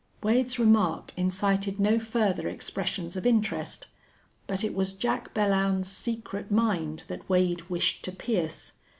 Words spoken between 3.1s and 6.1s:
of interest. But it was Jack Belllounds's